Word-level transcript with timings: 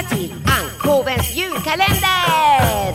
välkomna 0.00 0.08
till 0.08 0.34
Ankovens 0.46 1.36
julkalender! 1.36 2.92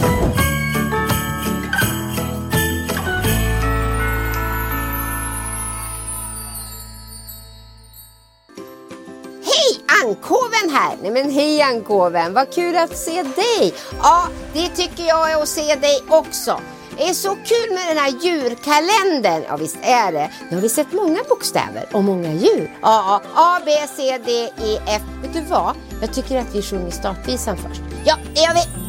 Hej 9.44 9.84
Ankoven 10.04 10.70
här! 10.72 10.98
Nej 11.02 11.12
men 11.12 11.32
hej 11.32 11.62
Ankoven, 11.62 12.34
vad 12.34 12.54
kul 12.54 12.76
att 12.76 12.98
se 12.98 13.24
dig! 13.24 13.74
Ja, 14.02 14.28
det 14.54 14.70
tycker 14.70 15.04
jag 15.04 15.32
är 15.32 15.42
att 15.42 15.50
se 15.50 15.76
dig 15.76 16.04
också. 16.10 16.60
Det 16.98 17.10
är 17.10 17.14
så 17.14 17.30
kul 17.30 17.76
med 17.76 17.88
den 17.88 17.98
här 17.98 18.10
djurkalendern. 18.22 19.44
Ja 19.48 19.58
visst 19.58 19.78
är 19.82 20.12
det. 20.12 20.30
Nu 20.50 20.56
har 20.56 20.62
vi 20.62 20.70
sett 20.70 20.94
många 20.94 21.20
bokstäver 21.30 21.86
och 21.94 22.04
många 22.04 22.34
djur. 22.34 22.78
Ja, 22.82 23.22
A, 23.36 23.60
B, 23.66 23.72
C, 23.98 24.18
D, 24.26 24.32
E, 24.66 24.80
F. 24.88 25.02
Vet 25.22 25.34
du 25.34 25.42
vad? 25.42 25.76
Jag 26.02 26.14
tycker 26.14 26.38
att 26.40 26.56
vi 26.56 26.62
sjunger 26.62 26.92
startvisan 26.92 27.58
först. 27.58 27.82
Ja, 28.06 28.16
det 28.34 28.42
gör 28.42 28.54
vi! 28.54 28.85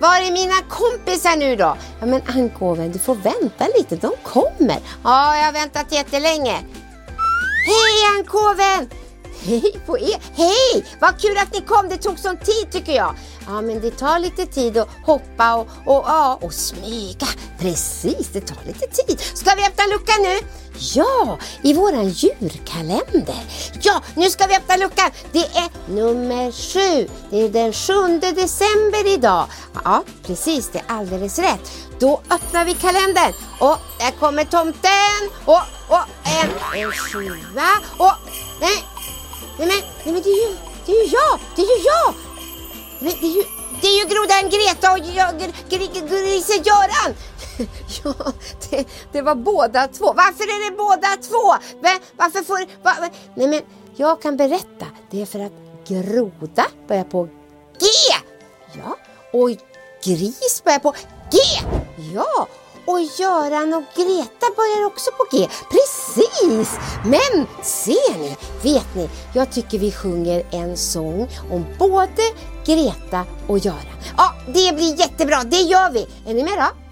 Var 0.00 0.20
är 0.20 0.32
mina 0.32 0.54
kompisar 0.68 1.36
nu 1.36 1.56
då? 1.56 1.76
Ja 2.00 2.06
men 2.06 2.22
Ankoven, 2.26 2.92
du 2.92 2.98
får 2.98 3.14
vänta 3.14 3.66
lite, 3.76 3.96
de 3.96 4.12
kommer. 4.22 4.78
Ja, 5.04 5.36
jag 5.36 5.44
har 5.44 5.52
väntat 5.52 5.92
jättelänge. 5.92 6.54
Hej 7.66 8.18
Ankoven! 8.18 8.90
Hej 9.44 9.80
på 9.86 9.98
er! 9.98 10.20
Hej! 10.34 10.86
Vad 11.00 11.20
kul 11.20 11.38
att 11.38 11.52
ni 11.54 11.60
kom, 11.60 11.88
det 11.88 11.96
tog 11.96 12.18
sån 12.18 12.36
tid 12.36 12.70
tycker 12.72 12.92
jag. 12.92 13.14
Ja 13.46 13.60
men 13.60 13.80
det 13.80 13.90
tar 13.90 14.18
lite 14.18 14.46
tid 14.46 14.78
att 14.78 14.88
hoppa 15.06 15.54
och, 15.54 15.66
och, 15.86 16.04
ja, 16.06 16.38
och 16.42 16.54
smyga. 16.54 17.26
Precis, 17.58 18.28
det 18.32 18.40
tar 18.40 18.64
lite 18.66 18.86
tid. 18.86 19.20
Ska 19.20 19.54
vi 19.54 19.66
öppna 19.66 19.84
luckan 19.86 20.22
nu? 20.22 20.38
Ja, 20.78 21.38
i 21.62 21.74
våran 21.74 22.08
djurkalender. 22.08 23.44
Ja, 23.82 24.02
nu 24.14 24.30
ska 24.30 24.46
vi 24.46 24.56
öppna 24.56 24.76
luckan. 24.76 25.10
Det 25.32 25.38
är 25.38 25.90
nummer 25.90 26.52
sju. 26.52 27.08
Det 27.30 27.42
är 27.42 27.48
den 27.48 27.72
7 27.72 28.18
december 28.18 29.14
idag. 29.14 29.46
Ja, 29.84 30.02
precis, 30.26 30.70
det 30.72 30.78
är 30.78 30.84
alldeles 30.86 31.38
rätt. 31.38 31.72
Då 31.98 32.20
öppnar 32.30 32.64
vi 32.64 32.74
kalendern 32.74 33.32
och 33.60 33.78
där 33.98 34.10
kommer 34.20 34.44
tomten 34.44 35.30
och, 35.44 35.62
och 35.88 36.04
en, 36.24 36.80
en 36.80 36.92
sjua 36.92 37.70
och 37.98 38.12
nej, 38.60 38.84
nej 39.58 39.68
men, 39.68 39.68
nej 39.68 39.82
men 40.04 40.22
det 40.22 40.28
är 40.28 40.50
ju, 40.50 40.56
det 40.86 40.92
är 40.92 41.04
ju 41.04 41.10
jag, 41.12 41.40
det 41.56 41.62
är 41.62 41.78
ju 41.78 41.84
jag. 41.84 42.14
Men 42.98 43.12
det 43.20 43.26
är 43.26 43.36
ju, 43.36 43.44
det 43.80 43.86
är 43.86 43.98
ju 43.98 44.06
grodan 44.08 44.50
Greta 44.50 44.92
och 44.92 44.98
gr, 44.98 45.52
gr, 45.68 46.08
grisen 46.08 46.62
Göran. 46.64 47.14
Ja, 48.04 48.32
det, 48.70 48.88
det 49.12 49.22
var 49.22 49.34
båda 49.34 49.88
två. 49.88 50.04
Varför 50.04 50.44
är 50.44 50.70
det 50.70 50.76
båda 50.76 51.08
två? 51.16 51.74
Varför 52.16 52.44
får... 52.44 52.82
Va? 52.82 53.08
Nej 53.34 53.48
men, 53.48 53.60
jag 53.96 54.22
kan 54.22 54.36
berätta. 54.36 54.86
Det 55.10 55.22
är 55.22 55.26
för 55.26 55.40
att 55.40 55.52
groda 55.88 56.66
börjar 56.88 57.04
på 57.04 57.24
G. 57.80 57.86
Ja, 58.72 58.96
och 59.32 59.50
gris 60.04 60.62
börjar 60.64 60.78
på 60.78 60.94
G. 61.30 61.38
Ja, 62.14 62.46
och 62.94 63.00
Göran 63.18 63.74
och 63.74 63.84
Greta 63.96 64.46
börjar 64.56 64.86
också 64.86 65.10
på 65.10 65.36
G. 65.36 65.48
Precis! 65.70 66.78
Men 67.04 67.46
ser 67.62 68.18
ni, 68.18 68.36
vet 68.62 68.94
ni, 68.94 69.08
jag 69.34 69.50
tycker 69.50 69.78
vi 69.78 69.92
sjunger 69.92 70.46
en 70.50 70.76
sång 70.76 71.28
om 71.50 71.64
både 71.78 72.22
Greta 72.66 73.24
och 73.46 73.58
Göran. 73.58 73.96
Ja, 74.16 74.34
det 74.46 74.76
blir 74.76 75.00
jättebra, 75.00 75.44
det 75.44 75.60
gör 75.60 75.90
vi. 75.90 76.06
Är 76.26 76.34
ni 76.34 76.42
med 76.42 76.58
då? 76.58 76.83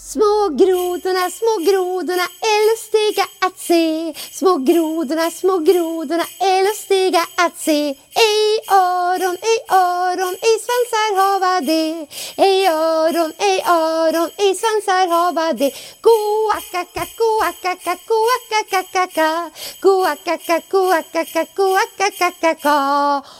Små 0.00 0.48
grodorna, 0.48 1.30
små 1.30 1.54
grodorna 1.70 2.26
är 2.40 2.60
lustiga 2.70 3.26
att 3.38 3.58
se. 3.58 4.14
Små 4.32 4.56
grodorna, 4.56 5.30
små 5.30 5.58
grodorna 5.58 6.24
är 6.40 6.64
lustiga 6.68 7.26
att 7.36 7.58
se. 7.58 7.94
Ej 8.28 8.60
öron, 8.70 9.36
ej 9.50 9.58
öron, 9.70 10.34
ej 10.48 10.56
svansar 10.64 11.10
hava 11.20 11.60
det. 11.60 12.06
Ej 12.36 12.66
öron, 12.68 13.32
ej 13.38 13.58
öron, 13.68 14.30
ej 14.36 14.54
svansar 14.54 15.06
hava 15.08 15.52
det. 15.52 15.72
Goakaka, 16.06 17.04
goakaka, 17.18 17.96
goakakakaka. 18.08 19.50
Goakaka, 19.80 20.60
goakaka, 20.70 21.46
goakakakaka. 21.56 22.78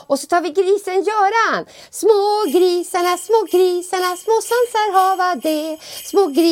Och 0.06 0.18
så 0.20 0.26
tar 0.26 0.40
vi 0.40 0.50
grisen 0.50 1.04
Göran. 1.08 1.66
Små 1.90 2.44
grisarna, 2.54 3.16
små 3.16 3.40
grisarna, 3.52 4.16
små 4.16 4.36
svansar 4.48 4.92
hava 4.92 5.34
det. 5.34 5.78
Små 6.04 6.26
grisarna, 6.26 6.47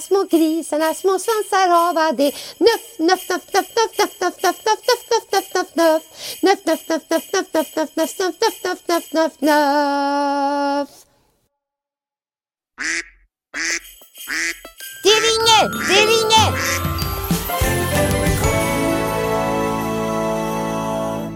små 0.00 0.24
grisarna, 0.30 0.94
små 0.94 1.18
svansar 1.18 1.68
hava 1.68 2.12
det. 2.12 2.32
Nuff, 2.58 2.98
nuff, 2.98 3.28
nuff, 3.28 3.54
nuff, 3.54 3.68
nuff, 3.76 3.98
nuff, 3.98 4.20
nuff, 4.20 4.42
nuff, 4.44 4.58
nuff, 4.66 4.80
nuff, 4.86 5.22
nuff, 5.22 5.42
nuff, 5.42 5.54
nuff, 5.54 5.76
nuff. 5.76 6.02
Nuff, 6.42 6.64
nuff, 6.66 6.88
nuff, 6.88 7.10
nuff, 7.10 7.32
nuff, 7.32 7.54
nuff, 7.54 7.76
nuff, 7.76 8.18
nuff, 8.18 8.40
nuff, 8.40 8.64
nuff, 8.64 8.88
nuff, 8.88 9.12
nuff, 9.12 9.34
nuff. 9.40 10.88
Det 15.02 15.16
ringer! 15.26 15.64
Det 15.88 16.02
ringer! 16.12 16.48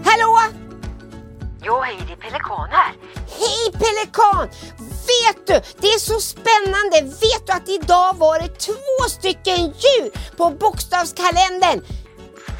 Hallå? 0.05 0.39
Jo, 1.65 1.79
hej, 1.81 1.97
det 2.07 2.13
är 2.13 2.17
Pelikan 2.17 2.69
här. 2.71 2.93
Hej 3.39 3.71
Pelikan! 3.71 4.49
Vet 5.07 5.47
du, 5.47 5.61
det 5.81 5.87
är 5.87 5.99
så 5.99 6.19
spännande. 6.19 7.01
Vet 7.01 7.32
att 7.55 7.69
idag 7.69 8.17
var 8.17 8.39
det 8.39 8.47
två 8.47 9.09
stycken 9.09 9.65
djur 9.65 10.35
på 10.37 10.49
bokstavskalendern? 10.49 11.81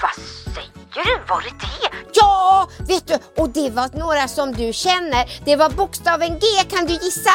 Vad 0.01 0.15
säger 0.53 0.93
du? 0.93 1.23
Var 1.29 1.41
det 1.41 1.49
det? 1.49 1.89
Ja, 2.13 2.67
vet 2.87 3.07
du, 3.07 3.41
och 3.41 3.49
det 3.49 3.69
var 3.69 3.89
några 3.93 4.27
som 4.27 4.51
du 4.51 4.73
känner. 4.73 5.41
Det 5.45 5.55
var 5.55 5.69
bokstaven 5.69 6.39
G, 6.39 6.45
kan 6.69 6.85
du 6.85 6.93
gissa? 6.93 7.31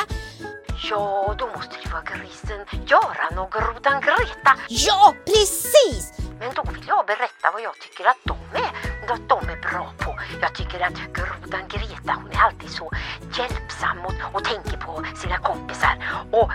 Ja, 0.90 1.34
då 1.38 1.46
måste 1.46 1.76
det 1.84 1.90
vara 1.90 2.02
grisen 2.02 2.60
Göran 2.86 3.38
och 3.38 3.52
grodan 3.52 4.00
Greta. 4.00 4.52
Ja, 4.68 5.14
precis! 5.26 6.12
Men 6.38 6.50
då 6.54 6.62
vill 6.72 6.84
jag 6.88 7.06
berätta 7.06 7.50
vad 7.52 7.62
jag 7.62 7.78
tycker 7.78 8.04
att 8.04 8.22
de 8.24 8.36
är, 8.58 8.70
att 9.12 9.28
de 9.28 9.48
är 9.48 9.60
bra 9.70 9.92
på. 9.98 10.07
Jag 10.40 10.54
tycker 10.54 10.80
att 10.80 10.92
grodan 11.12 11.68
Greta, 11.68 12.12
hon 12.22 12.30
är 12.32 12.40
alltid 12.46 12.70
så 12.70 12.90
hjälpsam 13.38 13.98
och, 14.06 14.14
och 14.34 14.44
tänker 14.44 14.76
på 14.86 15.04
sina 15.22 15.38
kompisar. 15.38 15.94
Och 16.32 16.50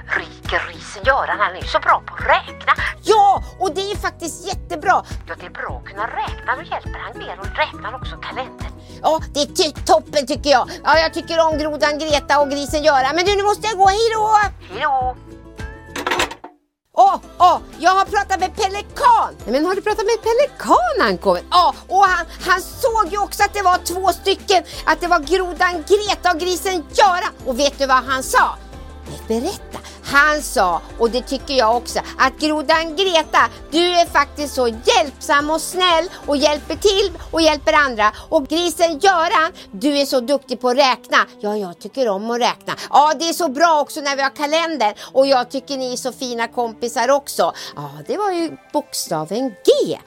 grisen 0.51 1.03
Göran, 1.05 1.39
han 1.39 1.55
är 1.55 1.61
ju 1.61 1.67
så 1.67 1.79
bra 1.79 2.03
på 2.05 2.15
att 2.15 2.21
räkna. 2.21 2.73
Ja, 3.03 3.43
och 3.59 3.75
det 3.75 3.81
är 3.91 3.95
faktiskt 3.97 4.47
jättebra. 4.47 5.03
Ja, 5.27 5.35
det 5.39 5.45
är 5.45 5.49
bra 5.49 5.81
att 5.83 5.89
kunna 5.91 6.07
räkna. 6.07 6.55
Då 6.55 6.61
hjälper 6.63 6.99
han 6.99 7.17
mer 7.17 7.39
och 7.39 7.57
räknar 7.57 7.95
också 7.95 8.15
kalendern. 8.17 8.71
Ja, 9.01 9.19
det 9.33 9.41
är 9.41 9.45
ty- 9.45 9.83
toppen 9.85 10.27
tycker 10.27 10.49
jag. 10.49 10.69
Ja, 10.83 10.99
jag 10.99 11.13
tycker 11.13 11.47
om 11.47 11.57
grodan 11.57 11.99
Greta 11.99 12.41
och 12.41 12.49
grisen 12.51 12.83
Göran. 12.83 13.15
Men 13.15 13.25
du, 13.25 13.35
nu 13.35 13.43
måste 13.43 13.67
jag 13.67 13.77
gå. 13.77 13.87
Hej 13.87 14.09
då! 14.15 14.37
Hej 14.69 14.81
då! 14.83 15.15
Åh, 16.95 17.15
åh, 17.37 17.59
jag 17.79 17.91
har 17.91 18.05
pratat 18.05 18.39
med 18.39 18.55
Pelikan! 18.55 19.35
Nej, 19.45 19.51
men 19.51 19.65
har 19.65 19.75
du 19.75 19.81
pratat 19.81 20.05
med 20.05 20.17
Pelikan 20.23 21.07
Ankoven? 21.09 21.43
Ja, 21.51 21.75
och 21.87 22.05
han, 22.05 22.25
han 22.41 22.61
såg 22.61 23.11
ju 23.11 23.17
också 23.17 23.43
att 23.43 23.53
det 23.53 23.61
var 23.61 23.77
två 23.77 24.07
stycken, 24.11 24.63
att 24.85 25.01
det 25.01 25.07
var 25.07 25.19
grodan 25.19 25.83
Greta 25.87 26.31
och 26.31 26.39
grisen 26.39 26.73
Göran. 26.73 27.33
Och 27.45 27.59
vet 27.59 27.79
du 27.79 27.85
vad 27.85 28.03
han 28.03 28.23
sa? 28.23 28.55
Nej, 29.09 29.41
berätta. 29.41 29.72
Han 30.13 30.41
sa, 30.41 30.81
och 30.99 31.09
det 31.09 31.21
tycker 31.21 31.53
jag 31.53 31.77
också, 31.77 31.99
att 32.17 32.39
grodan 32.39 32.95
Greta, 32.95 33.49
du 33.71 33.79
är 33.79 34.05
faktiskt 34.05 34.55
så 34.55 34.67
hjälpsam 34.67 35.49
och 35.49 35.61
snäll 35.61 36.09
och 36.27 36.37
hjälper 36.37 36.75
till 36.75 37.11
och 37.31 37.41
hjälper 37.41 37.73
andra. 37.73 38.11
Och 38.29 38.47
grisen 38.47 38.99
Göran, 38.99 39.51
du 39.71 39.97
är 39.97 40.05
så 40.05 40.19
duktig 40.19 40.61
på 40.61 40.69
att 40.69 40.77
räkna. 40.77 41.17
Ja, 41.39 41.57
jag 41.57 41.79
tycker 41.79 42.09
om 42.09 42.31
att 42.31 42.39
räkna. 42.41 42.73
Ja, 42.89 43.13
det 43.19 43.29
är 43.29 43.33
så 43.33 43.49
bra 43.49 43.81
också 43.81 44.01
när 44.01 44.15
vi 44.15 44.21
har 44.21 44.35
kalender 44.35 44.93
och 45.13 45.27
jag 45.27 45.51
tycker 45.51 45.77
ni 45.77 45.93
är 45.93 45.97
så 45.97 46.11
fina 46.11 46.47
kompisar 46.47 47.11
också. 47.11 47.53
Ja, 47.75 47.91
det 48.07 48.17
var 48.17 48.31
ju 48.31 48.57
bokstaven 48.73 49.49
G. 49.49 49.99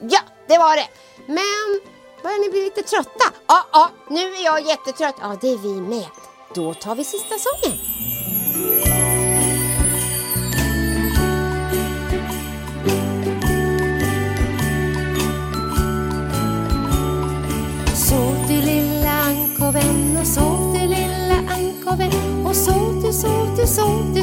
Ja, 0.00 0.20
det 0.48 0.58
var 0.58 0.76
det. 0.76 0.88
Men 1.26 1.80
börjar 2.22 2.38
ni 2.38 2.50
bli 2.50 2.64
lite 2.64 2.82
trötta? 2.82 3.34
Ja, 3.46 3.66
ja, 3.72 3.90
nu 4.10 4.34
är 4.34 4.44
jag 4.44 4.66
jättetrött. 4.66 5.14
Ja, 5.20 5.36
det 5.40 5.48
är 5.48 5.58
vi 5.58 5.80
med. 5.80 6.06
Då 6.54 6.74
tar 6.74 6.94
vi 6.94 7.04
sista 7.04 7.34
sången. 7.38 7.97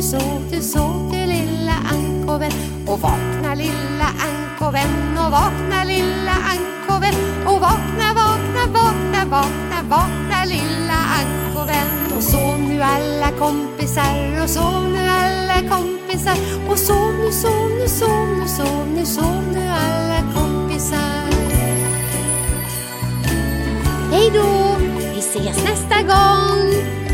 Sov, 0.05 0.41
du 0.51 0.61
sov, 0.61 1.11
du 1.11 1.17
du 1.17 1.25
lilla 1.25 1.73
ankoven 1.93 2.51
Och 2.87 2.99
vakna 3.01 3.55
lilla 3.55 4.07
ankoven 4.27 5.17
och 5.17 5.31
vakna 5.31 5.83
lilla 5.83 6.35
ankoven 6.53 7.15
Och 7.45 7.59
vakna, 7.61 8.07
vakna, 8.21 8.63
vakna, 8.73 9.25
vakna, 9.25 9.79
vakna 9.89 10.45
lilla 10.45 10.99
ankoven 11.19 12.17
Och 12.17 12.23
sov 12.23 12.59
nu 12.59 12.81
alla 12.81 13.31
kompisar 13.39 14.43
och 14.43 14.49
sov 14.49 14.89
nu 14.93 15.09
alla 15.09 15.69
kompisar 15.75 16.37
Och 16.69 16.79
sov 16.79 17.13
nu, 17.13 17.31
sov 17.31 17.69
nu, 17.79 17.87
sov 17.87 18.27
nu, 18.39 18.47
sov 18.47 18.87
nu, 18.95 19.05
sov 19.05 19.43
nu 19.53 19.67
alla 19.67 20.19
kompisar 20.33 21.25
Hej 24.11 24.31
då! 24.33 24.75
Vi 25.13 25.19
ses 25.19 25.63
nästa 25.63 26.01
gång! 26.01 27.04